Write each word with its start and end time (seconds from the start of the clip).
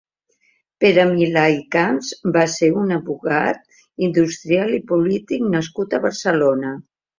Pere 0.83 1.03
Milà 1.09 1.43
i 1.55 1.59
Camps 1.75 2.09
va 2.37 2.47
ser 2.55 2.71
un 2.85 2.95
advocat, 2.97 3.61
industrial 4.09 4.75
i 4.81 4.83
polític 4.95 5.47
nascut 5.55 5.97
a 5.97 6.03
Barcelona. 6.11 6.77